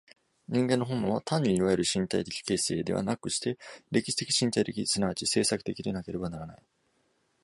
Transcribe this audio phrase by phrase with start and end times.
[0.49, 3.59] 人間の本能は単にいわゆる身体的形成ではなくして、
[3.91, 6.63] 歴史的身体的即ち制作的でなければならない。